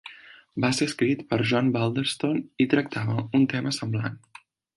[0.63, 4.19] Va ser escrit per John Balderston i tractava un tema semblant.